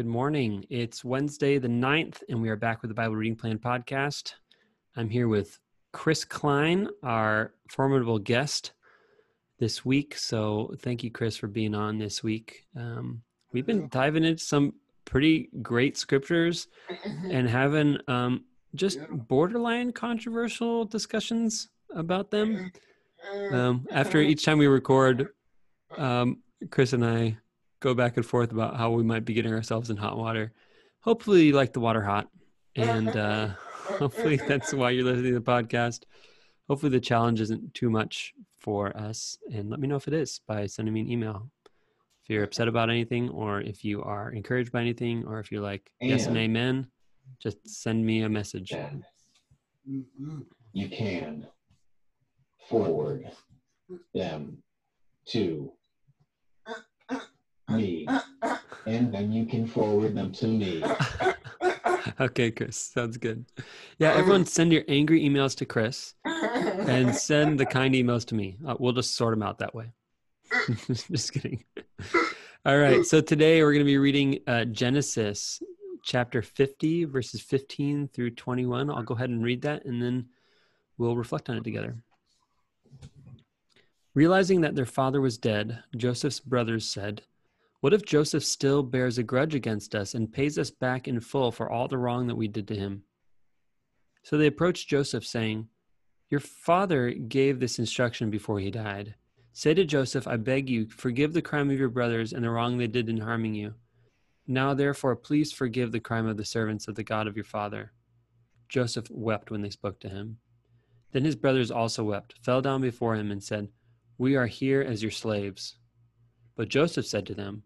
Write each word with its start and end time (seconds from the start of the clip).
Good 0.00 0.06
morning. 0.06 0.64
It's 0.70 1.04
Wednesday 1.04 1.58
the 1.58 1.68
9th, 1.68 2.22
and 2.30 2.40
we 2.40 2.48
are 2.48 2.56
back 2.56 2.80
with 2.80 2.88
the 2.88 2.94
Bible 2.94 3.16
Reading 3.16 3.36
Plan 3.36 3.58
podcast. 3.58 4.32
I'm 4.96 5.10
here 5.10 5.28
with 5.28 5.58
Chris 5.92 6.24
Klein, 6.24 6.88
our 7.02 7.52
formidable 7.68 8.18
guest 8.18 8.72
this 9.58 9.84
week. 9.84 10.16
So 10.16 10.74
thank 10.78 11.04
you, 11.04 11.10
Chris, 11.10 11.36
for 11.36 11.48
being 11.48 11.74
on 11.74 11.98
this 11.98 12.22
week. 12.22 12.64
Um, 12.74 13.20
we've 13.52 13.66
been 13.66 13.90
diving 13.90 14.24
into 14.24 14.42
some 14.42 14.72
pretty 15.04 15.50
great 15.60 15.98
scriptures 15.98 16.68
and 17.30 17.46
having 17.46 17.98
um, 18.08 18.44
just 18.74 19.00
borderline 19.10 19.92
controversial 19.92 20.86
discussions 20.86 21.68
about 21.94 22.30
them. 22.30 22.72
Um, 23.52 23.86
after 23.90 24.18
each 24.18 24.46
time 24.46 24.56
we 24.56 24.66
record, 24.66 25.28
um, 25.98 26.38
Chris 26.70 26.94
and 26.94 27.04
I 27.04 27.36
go 27.80 27.94
back 27.94 28.16
and 28.16 28.24
forth 28.24 28.52
about 28.52 28.76
how 28.76 28.90
we 28.90 29.02
might 29.02 29.24
be 29.24 29.34
getting 29.34 29.52
ourselves 29.52 29.90
in 29.90 29.96
hot 29.96 30.16
water. 30.16 30.52
Hopefully, 31.00 31.44
you 31.46 31.52
like 31.54 31.72
the 31.72 31.80
water 31.80 32.02
hot, 32.02 32.28
and 32.76 33.08
uh, 33.08 33.48
hopefully 33.98 34.36
that's 34.36 34.72
why 34.72 34.90
you're 34.90 35.04
listening 35.04 35.32
to 35.32 35.40
the 35.40 35.44
podcast. 35.44 36.04
Hopefully, 36.68 36.90
the 36.90 37.00
challenge 37.00 37.40
isn't 37.40 37.74
too 37.74 37.90
much 37.90 38.34
for 38.58 38.96
us, 38.96 39.38
and 39.52 39.70
let 39.70 39.80
me 39.80 39.88
know 39.88 39.96
if 39.96 40.08
it 40.08 40.14
is 40.14 40.40
by 40.46 40.66
sending 40.66 40.94
me 40.94 41.00
an 41.00 41.10
email. 41.10 41.50
If 42.22 42.30
you're 42.30 42.44
upset 42.44 42.68
about 42.68 42.90
anything, 42.90 43.30
or 43.30 43.60
if 43.62 43.84
you 43.84 44.02
are 44.02 44.30
encouraged 44.30 44.72
by 44.72 44.82
anything, 44.82 45.24
or 45.26 45.40
if 45.40 45.50
you're 45.50 45.62
like 45.62 45.90
and 46.00 46.10
yes 46.10 46.26
and 46.26 46.36
amen, 46.36 46.86
just 47.38 47.66
send 47.66 48.04
me 48.04 48.22
a 48.22 48.28
message. 48.28 48.76
You 50.72 50.88
can 50.88 51.46
forward 52.68 53.24
them 54.14 54.62
to 55.26 55.72
me, 57.70 58.06
and 58.86 59.12
then 59.12 59.32
you 59.32 59.46
can 59.46 59.66
forward 59.66 60.14
them 60.14 60.32
to 60.32 60.46
me. 60.46 60.84
okay, 62.20 62.50
Chris, 62.50 62.76
sounds 62.76 63.16
good. 63.16 63.44
Yeah, 63.98 64.12
everyone 64.12 64.46
send 64.46 64.72
your 64.72 64.84
angry 64.88 65.22
emails 65.22 65.56
to 65.56 65.66
Chris 65.66 66.14
and 66.24 67.14
send 67.14 67.58
the 67.60 67.66
kind 67.66 67.94
emails 67.94 68.24
to 68.26 68.34
me. 68.34 68.56
Uh, 68.66 68.76
we'll 68.78 68.92
just 68.92 69.14
sort 69.16 69.32
them 69.32 69.42
out 69.42 69.58
that 69.58 69.74
way. 69.74 69.92
just 70.86 71.32
kidding. 71.32 71.64
All 72.66 72.78
right, 72.78 73.04
so 73.04 73.20
today 73.20 73.62
we're 73.62 73.72
going 73.72 73.84
to 73.84 73.90
be 73.90 73.98
reading 73.98 74.40
uh, 74.46 74.64
Genesis 74.64 75.62
chapter 76.02 76.42
50, 76.42 77.04
verses 77.04 77.40
15 77.40 78.08
through 78.08 78.30
21. 78.30 78.90
I'll 78.90 79.02
go 79.02 79.14
ahead 79.14 79.30
and 79.30 79.42
read 79.42 79.62
that 79.62 79.84
and 79.84 80.02
then 80.02 80.26
we'll 80.98 81.16
reflect 81.16 81.48
on 81.48 81.56
it 81.56 81.64
together. 81.64 81.96
Realizing 84.14 84.62
that 84.62 84.74
their 84.74 84.86
father 84.86 85.20
was 85.20 85.38
dead, 85.38 85.82
Joseph's 85.96 86.40
brothers 86.40 86.86
said, 86.86 87.22
what 87.80 87.94
if 87.94 88.04
Joseph 88.04 88.44
still 88.44 88.82
bears 88.82 89.16
a 89.16 89.22
grudge 89.22 89.54
against 89.54 89.94
us 89.94 90.14
and 90.14 90.30
pays 90.30 90.58
us 90.58 90.70
back 90.70 91.08
in 91.08 91.18
full 91.18 91.50
for 91.50 91.70
all 91.70 91.88
the 91.88 91.96
wrong 91.96 92.26
that 92.26 92.36
we 92.36 92.46
did 92.46 92.68
to 92.68 92.74
him? 92.74 93.04
So 94.22 94.36
they 94.36 94.48
approached 94.48 94.88
Joseph, 94.88 95.24
saying, 95.24 95.68
Your 96.28 96.40
father 96.40 97.10
gave 97.10 97.58
this 97.58 97.78
instruction 97.78 98.28
before 98.28 98.60
he 98.60 98.70
died. 98.70 99.14
Say 99.54 99.72
to 99.72 99.84
Joseph, 99.84 100.28
I 100.28 100.36
beg 100.36 100.68
you, 100.68 100.88
forgive 100.88 101.32
the 101.32 101.40
crime 101.40 101.70
of 101.70 101.78
your 101.78 101.88
brothers 101.88 102.34
and 102.34 102.44
the 102.44 102.50
wrong 102.50 102.76
they 102.76 102.86
did 102.86 103.08
in 103.08 103.16
harming 103.16 103.54
you. 103.54 103.74
Now, 104.46 104.74
therefore, 104.74 105.16
please 105.16 105.50
forgive 105.50 105.90
the 105.90 106.00
crime 106.00 106.26
of 106.26 106.36
the 106.36 106.44
servants 106.44 106.86
of 106.86 106.96
the 106.96 107.02
God 107.04 107.26
of 107.26 107.36
your 107.36 107.44
father. 107.44 107.92
Joseph 108.68 109.06
wept 109.10 109.50
when 109.50 109.62
they 109.62 109.70
spoke 109.70 110.00
to 110.00 110.08
him. 110.08 110.36
Then 111.12 111.24
his 111.24 111.34
brothers 111.34 111.70
also 111.70 112.04
wept, 112.04 112.34
fell 112.42 112.60
down 112.60 112.82
before 112.82 113.16
him, 113.16 113.30
and 113.30 113.42
said, 113.42 113.68
We 114.18 114.36
are 114.36 114.46
here 114.46 114.82
as 114.82 115.02
your 115.02 115.10
slaves. 115.10 115.76
But 116.56 116.68
Joseph 116.68 117.06
said 117.06 117.26
to 117.26 117.34
them, 117.34 117.62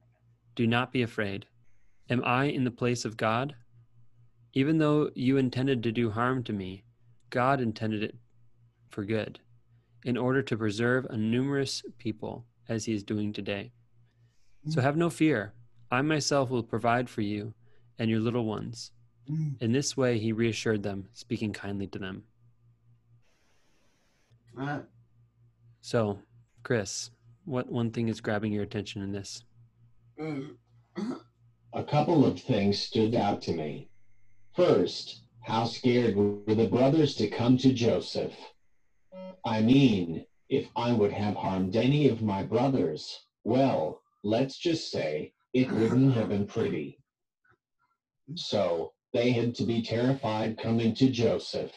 do 0.54 0.66
not 0.66 0.92
be 0.92 1.02
afraid. 1.02 1.46
Am 2.10 2.22
I 2.24 2.44
in 2.44 2.64
the 2.64 2.70
place 2.70 3.04
of 3.04 3.16
God? 3.16 3.54
Even 4.52 4.78
though 4.78 5.10
you 5.14 5.36
intended 5.36 5.82
to 5.82 5.92
do 5.92 6.10
harm 6.10 6.42
to 6.44 6.52
me, 6.52 6.84
God 7.30 7.60
intended 7.60 8.02
it 8.02 8.14
for 8.90 9.04
good, 9.04 9.40
in 10.04 10.16
order 10.16 10.42
to 10.42 10.56
preserve 10.56 11.06
a 11.06 11.16
numerous 11.16 11.82
people, 11.98 12.44
as 12.68 12.84
he 12.84 12.94
is 12.94 13.02
doing 13.02 13.32
today. 13.32 13.72
So 14.68 14.80
have 14.80 14.96
no 14.96 15.10
fear. 15.10 15.52
I 15.90 16.00
myself 16.02 16.50
will 16.50 16.62
provide 16.62 17.10
for 17.10 17.20
you 17.20 17.52
and 17.98 18.08
your 18.08 18.20
little 18.20 18.44
ones. 18.44 18.92
In 19.60 19.72
this 19.72 19.96
way, 19.96 20.18
he 20.18 20.32
reassured 20.32 20.82
them, 20.82 21.08
speaking 21.12 21.52
kindly 21.52 21.86
to 21.88 21.98
them. 21.98 22.24
So, 25.80 26.18
Chris, 26.62 27.10
what 27.44 27.70
one 27.70 27.90
thing 27.90 28.08
is 28.08 28.20
grabbing 28.20 28.52
your 28.52 28.62
attention 28.62 29.02
in 29.02 29.12
this? 29.12 29.44
A 30.18 31.82
couple 31.82 32.24
of 32.24 32.40
things 32.40 32.78
stood 32.78 33.14
out 33.16 33.42
to 33.42 33.52
me. 33.52 33.90
First, 34.54 35.24
how 35.40 35.64
scared 35.64 36.14
were 36.14 36.54
the 36.54 36.68
brothers 36.68 37.16
to 37.16 37.28
come 37.28 37.56
to 37.58 37.72
Joseph? 37.72 38.34
I 39.44 39.60
mean, 39.60 40.24
if 40.48 40.68
I 40.76 40.92
would 40.92 41.12
have 41.12 41.34
harmed 41.34 41.74
any 41.74 42.08
of 42.08 42.22
my 42.22 42.44
brothers, 42.44 43.26
well, 43.42 44.02
let's 44.22 44.56
just 44.56 44.90
say 44.90 45.32
it 45.52 45.70
wouldn't 45.70 46.14
have 46.14 46.28
been 46.28 46.46
pretty. 46.46 46.98
So 48.36 48.92
they 49.12 49.32
had 49.32 49.54
to 49.56 49.64
be 49.64 49.82
terrified 49.82 50.58
coming 50.58 50.94
to 50.94 51.10
Joseph. 51.10 51.72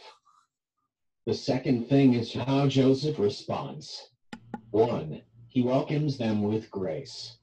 The 1.25 1.33
second 1.33 1.89
thing 1.89 2.13
is 2.13 2.33
how 2.33 2.67
Joseph 2.67 3.17
responds. 3.19 4.11
One, 4.69 5.23
he 5.47 5.61
welcomes 5.61 6.17
them 6.17 6.43
with 6.43 6.69
grace. 6.69 7.36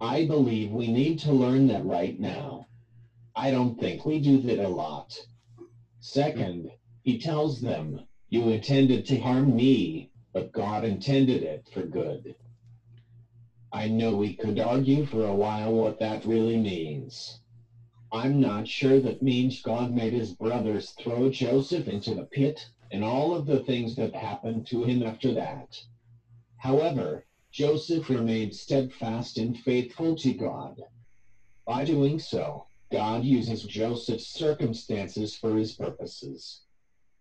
I 0.00 0.24
believe 0.24 0.70
we 0.70 0.88
need 0.88 1.18
to 1.20 1.32
learn 1.32 1.66
that 1.68 1.84
right 1.84 2.18
now. 2.18 2.66
I 3.34 3.50
don't 3.50 3.78
think 3.78 4.04
we 4.04 4.18
do 4.18 4.38
that 4.38 4.58
a 4.58 4.68
lot. 4.68 5.12
Second, 6.00 6.70
he 7.02 7.18
tells 7.18 7.60
them, 7.60 8.00
You 8.30 8.48
intended 8.48 9.04
to 9.06 9.18
harm 9.18 9.56
me, 9.56 10.08
but 10.32 10.52
God 10.52 10.84
intended 10.84 11.42
it 11.42 11.62
for 11.72 11.82
good. 11.82 12.34
I 13.72 13.86
know 13.86 14.14
we 14.14 14.34
could 14.34 14.58
argue 14.60 15.04
for 15.04 15.26
a 15.26 15.34
while 15.34 15.72
what 15.72 15.98
that 16.00 16.24
really 16.24 16.56
means. 16.56 17.38
I'm 18.12 18.40
not 18.40 18.66
sure 18.66 18.98
that 19.00 19.22
means 19.22 19.60
God 19.60 19.90
made 19.90 20.12
his 20.12 20.32
brothers 20.32 20.92
throw 20.98 21.28
Joseph 21.28 21.88
into 21.88 22.14
the 22.14 22.24
pit 22.24 22.66
and 22.92 23.04
all 23.04 23.34
of 23.34 23.46
the 23.46 23.60
things 23.60 23.94
that 23.96 24.14
happened 24.14 24.66
to 24.66 24.84
him 24.84 25.02
after 25.02 25.32
that. 25.32 25.66
However, 26.58 27.22
Joseph 27.52 28.08
remained 28.08 28.54
steadfast 28.54 29.38
and 29.38 29.58
faithful 29.58 30.14
to 30.16 30.32
God. 30.34 30.80
By 31.66 31.84
doing 31.84 32.18
so, 32.18 32.66
God 32.90 33.24
uses 33.24 33.62
Joseph's 33.64 34.28
circumstances 34.28 35.34
for 35.36 35.56
his 35.56 35.74
purposes. 35.74 36.62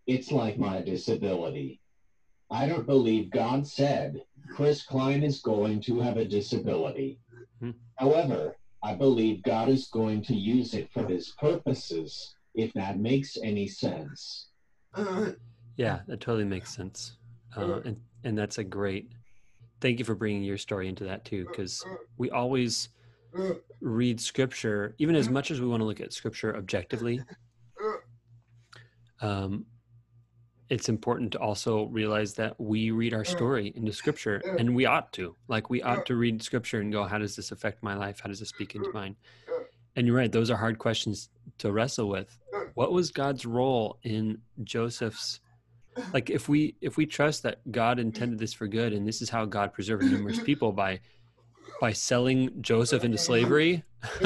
It's 0.06 0.32
like 0.32 0.58
my 0.58 0.82
disability. 0.82 1.82
I 2.50 2.68
don't 2.68 2.86
believe 2.86 3.30
God 3.30 3.68
said 3.68 4.24
Chris 4.56 4.84
Klein 4.84 5.24
is 5.24 5.42
going 5.42 5.82
to 5.82 6.00
have 6.00 6.18
a 6.18 6.26
disability. 6.26 7.20
Hmm. 7.60 7.72
However, 7.96 8.56
I 8.84 8.96
believe 8.96 9.44
God 9.44 9.68
is 9.68 9.88
going 9.88 10.22
to 10.24 10.36
use 10.36 10.74
it 10.74 10.90
for 10.94 11.06
his 11.06 11.34
purposes, 11.40 12.36
if 12.56 12.72
that 12.74 13.00
makes 13.00 13.38
any 13.44 13.68
sense. 13.68 14.48
Yeah, 15.75 16.00
that 16.07 16.22
totally 16.22 16.46
makes 16.46 16.74
sense. 16.74 17.18
Uh, 17.56 17.81
and, 17.84 17.98
and 18.24 18.38
that's 18.38 18.60
a 18.60 18.63
great 18.63 19.12
thank 19.81 20.00
you 20.00 20.06
for 20.06 20.15
bringing 20.15 20.44
your 20.44 20.57
story 20.57 20.88
into 20.88 21.03
that 21.03 21.25
too 21.25 21.45
because 21.45 21.85
we 22.18 22.29
always 22.29 22.89
read 23.81 24.19
scripture 24.19 24.95
even 24.97 25.15
as 25.15 25.29
much 25.29 25.51
as 25.51 25.62
we 25.62 25.68
want 25.68 25.81
to 25.81 25.85
look 25.85 26.01
at 26.01 26.13
scripture 26.13 26.56
objectively 26.56 27.21
um, 29.21 29.65
it's 30.69 30.89
important 30.89 31.31
to 31.31 31.39
also 31.39 31.85
realize 31.85 32.33
that 32.33 32.59
we 32.59 32.91
read 32.91 33.13
our 33.13 33.24
story 33.24 33.71
into 33.75 33.94
scripture 33.94 34.41
and 34.59 34.75
we 34.75 34.85
ought 34.85 35.13
to. 35.13 35.35
Like 35.47 35.69
we 35.69 35.81
ought 35.81 36.06
to 36.07 36.15
read 36.15 36.44
scripture 36.44 36.81
and 36.81 36.91
go 36.91 37.06
how 37.06 37.18
does 37.18 37.35
this 37.35 37.51
affect 37.51 37.83
my 37.83 37.95
life? 37.95 38.19
How 38.19 38.27
does 38.27 38.39
this 38.39 38.50
speak 38.50 38.75
into 38.75 38.91
mine? 38.91 39.15
And 39.95 40.06
you're 40.06 40.15
right 40.15 40.31
those 40.31 40.51
are 40.51 40.57
hard 40.57 40.77
questions 40.77 41.29
to 41.59 41.71
wrestle 41.71 42.09
with. 42.09 42.38
What 42.74 42.91
was 42.91 43.12
god's 43.12 43.45
role 43.45 43.97
in 44.03 44.39
joseph's 44.63 45.39
like 46.14 46.30
if 46.30 46.48
we 46.50 46.76
if 46.82 46.98
we 46.98 47.06
trust 47.06 47.44
that 47.44 47.60
god 47.72 48.00
intended 48.00 48.40
this 48.40 48.54
for 48.54 48.68
good 48.68 48.94
and 48.94 49.08
this 49.08 49.22
is 49.22 49.30
how 49.30 49.46
god 49.46 49.74
preserved 49.74 50.04
numerous 50.04 50.40
people 50.40 50.72
by 50.72 51.00
by 51.80 51.92
selling 51.92 52.52
joseph 52.62 53.04
into 53.04 53.18
slavery 53.18 53.84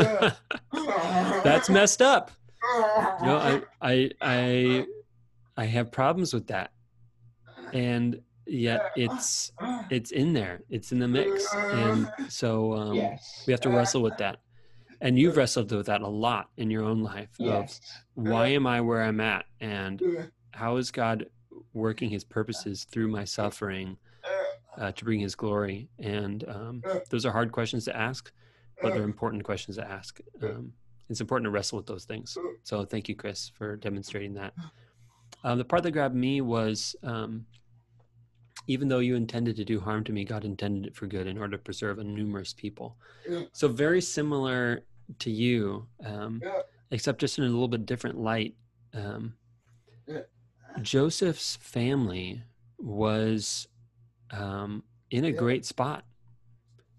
that's 1.44 1.70
messed 1.70 2.02
up 2.02 2.32
you 2.64 3.26
know, 3.26 3.38
I, 3.38 3.62
I, 3.82 4.12
I, 4.22 4.86
I 5.58 5.66
have 5.66 5.92
problems 5.92 6.34
with 6.34 6.48
that, 6.48 6.72
and 7.74 8.22
yet 8.46 8.92
it's 8.96 9.52
it's 9.90 10.12
in 10.12 10.34
there, 10.34 10.62
it's 10.70 10.92
in 10.92 11.00
the 11.00 11.08
mix, 11.08 11.54
and 11.54 12.12
so 12.30 12.74
um, 12.74 12.96
yes. 12.96 13.44
we 13.46 13.52
have 13.52 13.62
to 13.62 13.70
wrestle 13.70 14.02
with 14.02 14.18
that. 14.18 14.38
And 15.04 15.18
you've 15.18 15.36
wrestled 15.36 15.72
with 15.72 15.88
that 15.88 16.02
a 16.02 16.08
lot 16.08 16.50
in 16.58 16.70
your 16.70 16.84
own 16.84 17.02
life. 17.02 17.30
Yes. 17.40 17.80
Of 18.16 18.28
why 18.28 18.48
am 18.50 18.68
I 18.68 18.82
where 18.82 19.02
I'm 19.02 19.20
at, 19.20 19.46
and 19.60 20.30
how 20.52 20.78
is 20.78 20.92
God 20.92 21.26
working 21.74 22.10
His 22.10 22.24
purposes 22.24 22.86
through 22.86 23.08
my 23.10 23.24
suffering 23.26 23.98
uh, 24.78 24.92
to 24.92 25.06
bring 25.06 25.20
His 25.20 25.36
glory? 25.36 25.90
And 26.00 26.44
um, 26.48 26.84
those 27.10 27.26
are 27.26 27.32
hard 27.32 27.52
questions 27.52 27.86
to 27.86 27.96
ask, 27.96 28.32
but 28.82 28.94
they're 28.94 29.04
important 29.04 29.44
questions 29.44 29.78
to 29.78 29.88
ask. 29.90 30.20
Um, 30.42 30.74
it's 31.10 31.22
important 31.22 31.46
to 31.46 31.52
wrestle 31.52 31.78
with 31.78 31.88
those 31.88 32.06
things. 32.06 32.38
So 32.64 32.86
thank 32.86 33.10
you, 33.10 33.16
Chris, 33.16 33.52
for 33.58 33.76
demonstrating 33.76 34.34
that. 34.36 34.54
Um, 35.44 35.58
the 35.58 35.66
part 35.66 35.84
that 35.84 35.92
grabbed 35.92 36.16
me 36.16 36.40
was 36.42 36.96
um, 37.04 37.46
even 38.68 38.88
though 38.88 39.00
you 39.00 39.16
intended 39.16 39.56
to 39.58 39.66
do 39.66 39.80
harm 39.80 40.04
to 40.06 40.14
me, 40.14 40.24
God 40.24 40.46
intended 40.46 40.86
it 40.86 40.96
for 40.96 41.08
good 41.08 41.28
in 41.28 41.38
order 41.38 41.58
to 41.58 41.64
preserve 41.64 42.00
a 42.00 42.04
numerous 42.04 42.54
people. 42.54 42.96
So 43.54 43.68
very 43.68 44.02
similar 44.02 44.84
to 45.20 45.32
you, 45.32 45.88
um, 46.06 46.42
except 46.92 47.20
just 47.20 47.38
in 47.38 47.44
a 47.44 47.48
little 47.48 47.68
bit 47.68 47.86
different 47.86 48.20
light. 48.20 48.56
Um, 48.94 49.34
Joseph's 50.82 51.58
family 51.58 52.44
was 52.78 53.68
um, 54.32 54.84
in 55.10 55.26
a 55.26 55.32
great 55.32 55.66
spot. 55.66 56.06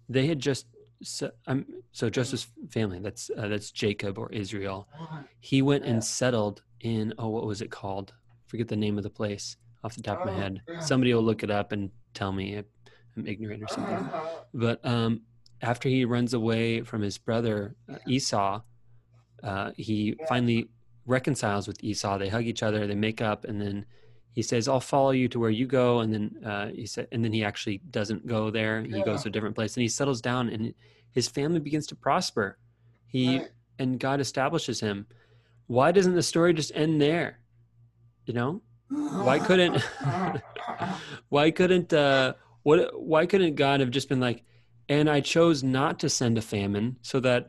They 0.09 0.27
had 0.27 0.39
just 0.39 0.67
so, 1.01 1.31
um, 1.47 1.65
so 1.91 2.09
Joseph's 2.09 2.47
family. 2.69 2.99
That's 2.99 3.29
uh, 3.37 3.47
that's 3.47 3.71
Jacob 3.71 4.17
or 4.17 4.31
Israel. 4.31 4.87
He 5.39 5.61
went 5.61 5.85
and 5.85 6.03
settled 6.03 6.61
in 6.81 7.13
oh, 7.17 7.29
what 7.29 7.45
was 7.45 7.61
it 7.61 7.71
called? 7.71 8.13
Forget 8.47 8.67
the 8.67 8.75
name 8.75 8.97
of 8.97 9.03
the 9.03 9.09
place 9.09 9.57
off 9.83 9.95
the 9.95 10.01
top 10.01 10.21
of 10.21 10.27
my 10.27 10.33
head. 10.33 10.61
Somebody 10.79 11.13
will 11.13 11.23
look 11.23 11.43
it 11.43 11.51
up 11.51 11.71
and 11.71 11.89
tell 12.13 12.31
me 12.31 12.61
I'm 13.17 13.27
ignorant 13.27 13.63
or 13.63 13.67
something. 13.67 14.09
But 14.53 14.79
um, 14.85 15.21
after 15.61 15.89
he 15.89 16.05
runs 16.05 16.33
away 16.33 16.81
from 16.81 17.01
his 17.01 17.17
brother 17.17 17.75
uh, 17.91 17.97
Esau, 18.07 18.61
uh, 19.43 19.71
he 19.75 20.15
finally 20.27 20.69
reconciles 21.05 21.67
with 21.67 21.83
Esau. 21.83 22.17
They 22.17 22.29
hug 22.29 22.45
each 22.45 22.63
other, 22.63 22.87
they 22.87 22.95
make 22.95 23.21
up, 23.21 23.45
and 23.45 23.61
then 23.61 23.85
he 24.31 24.41
says, 24.41 24.67
"I'll 24.67 24.79
follow 24.79 25.11
you 25.11 25.27
to 25.29 25.39
where 25.39 25.49
you 25.49 25.67
go." 25.67 25.99
And 25.99 26.13
then 26.13 26.43
uh, 26.45 26.67
he 26.69 26.85
said, 26.85 27.07
and 27.11 27.23
then 27.23 27.33
he 27.33 27.43
actually 27.43 27.79
doesn't 27.89 28.25
go 28.27 28.49
there. 28.49 28.81
He 28.81 29.01
goes 29.03 29.23
to 29.23 29.29
a 29.29 29.31
different 29.31 29.55
place, 29.55 29.75
and 29.75 29.81
he 29.81 29.87
settles 29.87 30.21
down, 30.21 30.49
and 30.49 30.73
his 31.11 31.27
family 31.27 31.59
begins 31.59 31.87
to 31.87 31.95
prosper. 31.95 32.57
He 33.05 33.41
and 33.79 33.99
God 33.99 34.19
establishes 34.19 34.79
him. 34.79 35.07
Why 35.67 35.91
doesn't 35.91 36.15
the 36.15 36.23
story 36.23 36.53
just 36.53 36.71
end 36.75 37.01
there? 37.01 37.39
You 38.25 38.33
know, 38.33 38.61
why 38.89 39.39
couldn't 39.39 39.81
why 41.29 41.51
couldn't 41.51 41.93
uh 41.93 42.33
what 42.63 42.99
why 42.99 43.25
couldn't 43.25 43.55
god 43.55 43.79
have 43.79 43.91
just 43.91 44.09
been 44.09 44.19
like 44.19 44.43
and 44.89 45.09
i 45.09 45.19
chose 45.19 45.63
not 45.63 45.99
to 45.99 46.09
send 46.09 46.37
a 46.37 46.41
famine 46.41 46.97
so 47.01 47.19
that 47.19 47.47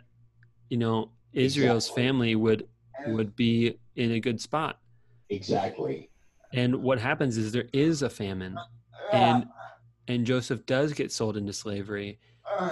you 0.69 0.77
know 0.77 1.11
israel's 1.33 1.87
Exactly. 1.87 2.03
family 2.03 2.35
would 2.35 2.69
would 3.07 3.35
be 3.37 3.79
in 3.97 4.13
a 4.13 4.21
good 4.21 4.41
spot. 4.41 4.79
Exactly. 5.31 6.11
and 6.53 6.77
what 6.77 6.99
happens 6.99 7.37
is 7.37 7.51
there 7.53 7.69
is 7.73 8.03
a 8.03 8.11
famine 8.11 8.57
and 9.13 9.47
and 10.07 10.27
joseph 10.27 10.65
does 10.67 10.93
get 10.93 11.11
sold 11.11 11.37
into 11.37 11.53
slavery 11.53 12.19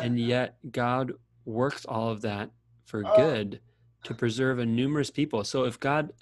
and 0.01 0.21
yet 0.21 0.57
god 0.71 1.13
works 1.45 1.85
all 1.87 2.11
of 2.11 2.21
that 2.21 2.51
for 2.85 3.03
good 3.17 3.61
to 4.05 4.15
preserve 4.15 4.59
a 4.59 4.67
numerous 4.67 5.11
people. 5.11 5.43
So 5.45 5.65
if 5.65 5.81
god 5.81 6.13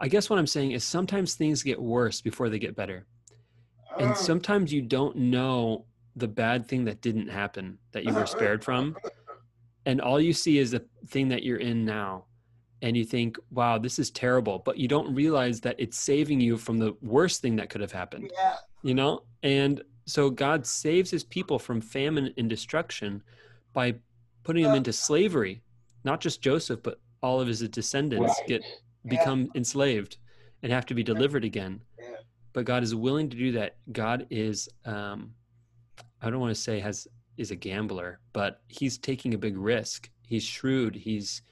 i 0.00 0.08
guess 0.08 0.30
what 0.30 0.38
i'm 0.38 0.46
saying 0.46 0.70
is 0.72 0.84
sometimes 0.84 1.34
things 1.34 1.62
get 1.62 1.80
worse 1.80 2.20
before 2.20 2.48
they 2.48 2.58
get 2.58 2.76
better. 2.76 3.06
And 3.98 4.16
sometimes 4.16 4.72
you 4.72 4.82
don't 4.82 5.16
know 5.16 5.84
the 6.16 6.28
bad 6.28 6.66
thing 6.68 6.84
that 6.84 7.00
didn't 7.00 7.28
happen 7.28 7.78
that 7.92 8.04
you 8.04 8.12
were 8.14 8.26
spared 8.26 8.64
from. 8.64 8.96
And 9.86 10.00
all 10.00 10.20
you 10.20 10.32
see 10.32 10.58
is 10.58 10.72
the 10.72 10.84
thing 11.08 11.28
that 11.28 11.42
you're 11.42 11.58
in 11.58 11.84
now 11.84 12.24
and 12.84 12.96
you 12.98 13.04
think 13.04 13.36
wow 13.50 13.78
this 13.78 13.98
is 13.98 14.10
terrible 14.10 14.56
but 14.66 14.76
you 14.78 14.86
don't 14.94 15.12
realize 15.14 15.60
that 15.62 15.74
it's 15.84 15.98
saving 15.98 16.38
you 16.40 16.56
from 16.58 16.76
the 16.78 16.94
worst 17.00 17.40
thing 17.42 17.56
that 17.56 17.70
could 17.70 17.80
have 17.80 17.92
happened 18.02 18.30
Yeah. 18.40 18.56
you 18.82 18.94
know? 18.94 19.22
And 19.42 19.82
so 20.06 20.22
god 20.30 20.66
saves 20.66 21.10
his 21.10 21.24
people 21.24 21.58
from 21.58 21.80
famine 21.80 22.32
and 22.38 22.48
destruction 22.48 23.22
by 23.72 23.94
putting 24.42 24.64
them 24.64 24.74
into 24.74 24.92
slavery 24.92 25.62
not 26.04 26.20
just 26.20 26.42
joseph 26.42 26.80
but 26.82 27.00
all 27.22 27.40
of 27.40 27.48
his 27.48 27.60
descendants 27.80 28.34
Right. 28.40 28.48
get 28.48 28.62
become 29.16 29.48
enslaved 29.54 30.18
and 30.62 30.70
have 30.72 30.86
to 30.86 30.94
be 30.94 31.02
delivered 31.02 31.44
again. 31.44 31.80
But 32.52 32.66
god 32.66 32.82
is 32.82 32.94
willing 32.94 33.28
to 33.30 33.36
do 33.36 33.52
that. 33.52 33.76
God 33.92 34.26
is 34.30 34.68
um 34.84 35.18
i 36.22 36.28
don't 36.30 36.40
want 36.44 36.54
to 36.54 36.62
say 36.68 36.76
has 36.80 37.08
is 37.42 37.50
a 37.50 37.56
gambler 37.56 38.10
but 38.32 38.52
he's 38.68 38.96
taking 38.98 39.32
a 39.34 39.38
big 39.46 39.56
risk. 39.56 40.10
He's 40.32 40.44
shrewd. 40.44 40.94
He's 41.08 41.42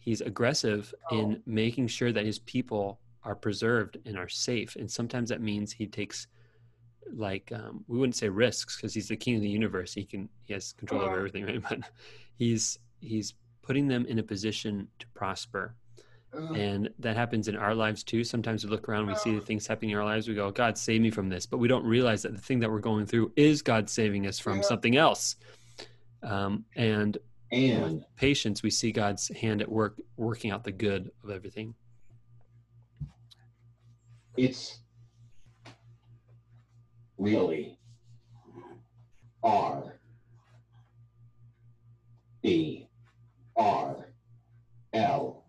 he's 0.00 0.20
aggressive 0.22 0.92
in 1.12 1.40
making 1.46 1.86
sure 1.86 2.10
that 2.10 2.26
his 2.26 2.38
people 2.40 2.98
are 3.22 3.34
preserved 3.34 3.98
and 4.06 4.16
are 4.16 4.28
safe. 4.28 4.76
And 4.76 4.90
sometimes 4.90 5.28
that 5.28 5.40
means 5.40 5.72
he 5.72 5.86
takes 5.86 6.26
like 7.12 7.50
um, 7.52 7.84
we 7.88 7.98
wouldn't 7.98 8.16
say 8.16 8.28
risks 8.28 8.76
because 8.76 8.94
he's 8.94 9.08
the 9.08 9.16
king 9.16 9.36
of 9.36 9.42
the 9.42 9.48
universe. 9.48 9.92
He 9.92 10.04
can 10.04 10.28
he 10.42 10.54
has 10.54 10.72
control 10.72 11.02
over 11.02 11.16
everything 11.16 11.44
right? 11.46 11.62
But 11.68 11.80
he's 12.36 12.78
he's 13.00 13.34
putting 13.62 13.88
them 13.88 14.06
in 14.06 14.18
a 14.18 14.22
position 14.22 14.88
to 14.98 15.06
prosper. 15.08 15.74
And 16.54 16.90
that 17.00 17.16
happens 17.16 17.48
in 17.48 17.56
our 17.56 17.74
lives 17.74 18.04
too. 18.04 18.22
Sometimes 18.22 18.64
we 18.64 18.70
look 18.70 18.88
around 18.88 19.08
we 19.08 19.16
see 19.16 19.34
the 19.34 19.40
things 19.40 19.66
happening 19.66 19.90
in 19.90 19.96
our 19.96 20.04
lives 20.04 20.28
we 20.28 20.34
go 20.34 20.50
god 20.52 20.78
save 20.78 21.00
me 21.00 21.10
from 21.10 21.28
this. 21.28 21.44
But 21.44 21.58
we 21.58 21.68
don't 21.68 21.84
realize 21.84 22.22
that 22.22 22.32
the 22.32 22.40
thing 22.40 22.60
that 22.60 22.70
we're 22.70 22.78
going 22.78 23.04
through 23.06 23.32
is 23.36 23.62
god 23.62 23.90
saving 23.90 24.26
us 24.26 24.38
from 24.38 24.62
something 24.62 24.96
else. 24.96 25.36
Um, 26.22 26.64
and 26.76 27.18
And 27.52 28.04
patience 28.16 28.62
we 28.62 28.70
see 28.70 28.92
god's 28.92 29.28
hand 29.36 29.60
at 29.60 29.68
work 29.70 30.00
working 30.16 30.50
out 30.50 30.62
the 30.64 30.72
good 30.72 31.10
of 31.24 31.30
everything. 31.30 31.74
It's 34.36 34.78
really 37.18 37.78
R. 39.42 40.00
B 42.42 42.88
R. 43.56 44.12
L. 44.92 45.44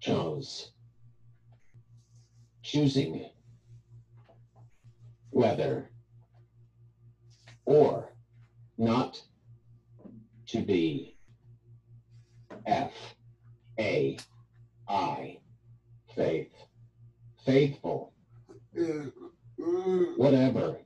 chose 0.00 0.70
choosing 2.62 3.28
whether 5.30 5.90
or 7.66 8.13
not 8.78 9.20
to 10.48 10.62
be 10.62 11.16
F 12.66 12.92
A 13.78 14.16
I 14.88 15.38
faith 16.14 16.52
faithful. 17.44 18.12
Whatever 20.16 20.78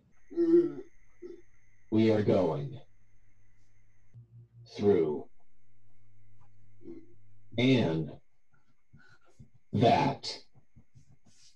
we 1.90 2.10
are 2.10 2.22
going 2.22 2.78
through. 4.76 5.24
And 7.56 8.10
that 9.72 10.38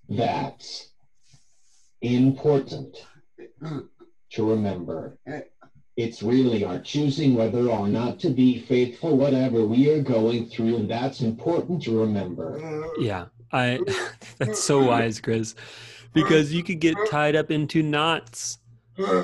that's 0.08 0.90
important 2.02 2.96
to 4.32 4.50
remember 4.50 5.18
it's 5.96 6.22
really 6.22 6.64
our 6.64 6.78
choosing 6.78 7.34
whether 7.34 7.68
or 7.68 7.87
not 7.87 8.18
to 8.20 8.30
be 8.30 8.61
faithful 8.61 9.16
whatever 9.16 9.64
we 9.64 9.90
are 9.90 10.00
going 10.00 10.49
through 10.49 10.76
and 10.76 10.90
that's 10.90 11.20
important 11.20 11.82
to 11.82 11.99
remember. 11.99 12.58
Yeah 12.99 13.26
i 13.52 13.78
that's 14.38 14.62
so 14.62 14.82
wise 14.84 15.20
chris. 15.20 15.54
Because 16.14 16.52
you 16.52 16.62
could 16.62 16.80
get 16.80 16.96
tied 17.11 17.37
up 17.37 17.50
into 17.50 17.82
knots 17.82 18.58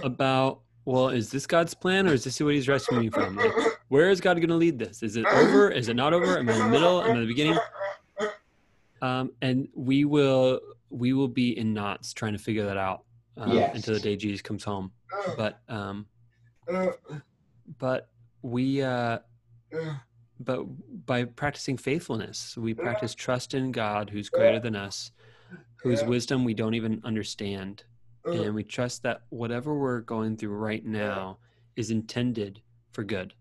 about 0.02 0.60
well 0.84 1.08
is 1.08 1.30
this 1.30 1.46
god's 1.46 1.75
plan 1.75 2.06
or 2.06 2.12
is 2.12 2.25
this 2.25 2.40
what 2.40 2.54
he's 2.54 2.68
rescuing 2.68 3.02
me 3.02 3.08
from? 3.10 3.37
Like, 3.37 3.52
where 3.88 4.10
is 4.10 4.20
god 4.20 4.37
going 4.37 4.48
to 4.50 4.54
lead 4.56 4.78
this? 4.78 5.02
Is 5.02 5.16
it 5.16 5.25
over? 5.26 5.70
Is 5.70 5.88
it 5.88 5.96
not 5.96 6.12
over? 6.12 6.38
Am 6.38 6.48
i 6.48 6.52
in 6.52 6.58
the 6.58 6.68
middle? 6.68 7.02
Am 7.02 7.12
i 7.12 7.14
in 7.14 7.20
the 7.22 7.26
beginning? 7.26 7.58
Um, 9.00 9.30
and 9.40 9.68
we 9.75 10.04
will 10.04 10.60
we 10.90 11.12
will 11.12 11.28
be 11.28 11.56
in 11.56 11.72
knots 11.72 12.12
trying 12.12 12.32
to 12.32 12.38
figure 12.38 12.64
that 12.66 12.76
out 12.76 13.04
um, 13.37 13.52
Yes. 13.52 13.75
until 13.75 13.94
the 13.94 14.00
day 14.00 14.16
jesus 14.16 14.42
comes 14.42 14.64
home. 14.64 14.92
But 15.37 15.60
um 15.68 16.06
but 17.78 18.08
we 18.42 18.82
uh 18.82 19.18
but 20.40 20.64
by 21.06 21.25
practicing 21.25 21.76
faithfulness 21.76 22.56
we 22.56 22.72
practice 22.75 23.14
trust 23.14 23.54
in 23.54 23.72
god 23.72 24.08
who's 24.10 24.28
greater 24.28 24.60
than 24.60 24.76
us 24.76 25.10
whose 25.82 26.02
wisdom 26.04 26.44
we 26.44 26.54
don't 26.54 26.75
even 26.75 27.00
understand. 27.04 27.84
And 28.25 28.54
we 28.54 28.62
trust 28.62 29.02
that 29.04 29.22
whatever 29.30 29.78
we're 29.78 30.00
going 30.00 30.37
through 30.37 30.54
right 30.54 30.84
now 30.84 31.38
is 31.76 31.90
intended 31.90 32.60
for 32.92 33.04
good. 33.04 33.32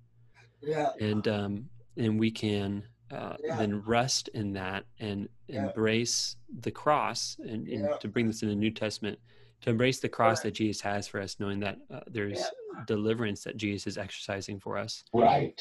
Yeah. 0.61 0.89
and 0.99 1.27
um 1.27 1.69
and 1.97 2.19
we 2.19 2.31
can 2.31 2.83
uh, 3.11 3.35
then 3.57 3.81
rest 3.85 4.27
in 4.29 4.53
that 4.53 4.85
and 4.99 5.29
embrace 5.47 6.35
the 6.61 6.71
cross 6.71 7.37
and, 7.39 7.67
and 7.67 7.87
to 8.01 8.07
bring 8.07 8.27
this 8.27 8.41
in 8.43 8.49
the 8.49 8.55
new 8.55 8.71
testament 8.71 9.19
to 9.61 9.69
embrace 9.69 9.99
the 9.99 10.09
cross 10.09 10.41
that 10.41 10.51
jesus 10.51 10.81
has 10.81 11.07
for 11.07 11.19
us 11.19 11.37
knowing 11.39 11.59
that 11.59 11.77
uh, 11.93 12.01
there's 12.07 12.41
deliverance 12.85 13.43
that 13.43 13.57
jesus 13.57 13.87
is 13.87 13.97
exercising 13.97 14.59
for 14.59 14.77
us. 14.77 15.03
Right. 15.13 15.59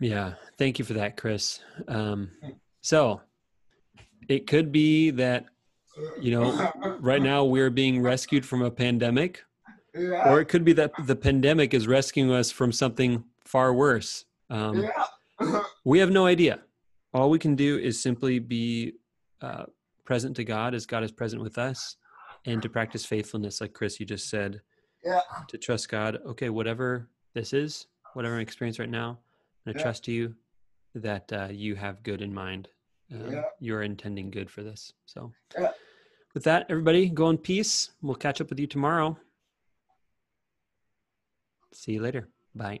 yeah. 0.00 0.34
Thank 0.58 0.78
you 0.78 0.84
for 0.84 0.94
that 0.94 1.16
chris. 1.16 1.60
Um, 1.88 2.30
so 2.80 3.20
it 4.28 4.46
could 4.46 4.72
be 4.72 5.10
that 5.10 5.46
you 6.20 6.30
know 6.30 6.72
right 7.00 7.22
now 7.22 7.44
we're 7.44 7.70
being 7.70 8.02
rescued 8.02 8.44
from 8.44 8.62
a 8.62 8.70
pandemic 8.70 9.44
or 9.94 10.40
it 10.40 10.46
could 10.46 10.64
be 10.64 10.74
that 10.74 10.92
the 11.06 11.16
pandemic 11.16 11.72
is 11.72 11.86
rescuing 11.86 12.30
us 12.30 12.50
from 12.50 12.70
something 12.70 13.24
far 13.44 13.72
worse. 13.72 14.26
Um, 14.50 14.86
we 15.84 15.98
have 16.00 16.10
no 16.10 16.26
idea. 16.26 16.60
All 17.14 17.30
we 17.30 17.38
can 17.38 17.56
do 17.56 17.78
is 17.78 18.02
simply 18.02 18.38
be 18.38 18.92
uh, 19.40 19.64
present 20.04 20.36
to 20.36 20.44
god 20.44 20.74
as 20.74 20.86
god 20.86 21.02
is 21.02 21.10
present 21.10 21.42
with 21.42 21.58
us 21.58 21.96
and 22.46 22.62
to 22.62 22.68
practice 22.68 23.04
faithfulness 23.04 23.60
like 23.60 23.72
chris 23.72 23.98
you 24.00 24.06
just 24.06 24.28
said 24.30 24.60
Yeah. 25.04 25.20
to 25.48 25.58
trust 25.58 25.88
god 25.88 26.18
okay 26.26 26.48
whatever 26.48 27.08
this 27.34 27.52
is 27.52 27.86
whatever 28.14 28.34
i'm 28.36 28.40
experiencing 28.40 28.84
right 28.84 28.90
now 28.90 29.18
i'm 29.66 29.72
to 29.72 29.78
Yeah. 29.78 29.82
trust 29.82 30.08
you 30.08 30.34
that 30.94 31.30
uh, 31.32 31.48
you 31.50 31.74
have 31.74 32.02
good 32.02 32.22
in 32.22 32.32
mind 32.32 32.68
uh, 33.14 33.30
Yeah. 33.30 33.42
you're 33.60 33.82
intending 33.82 34.30
good 34.30 34.50
for 34.50 34.62
this 34.62 34.92
so 35.06 35.32
Yeah. 35.58 35.72
with 36.34 36.44
that 36.44 36.66
everybody 36.70 37.08
go 37.08 37.28
in 37.30 37.38
peace 37.38 37.90
we'll 38.02 38.14
catch 38.16 38.40
up 38.40 38.48
with 38.50 38.58
you 38.60 38.66
tomorrow 38.66 39.16
see 41.72 41.92
you 41.92 42.00
later 42.02 42.28
bye 42.54 42.80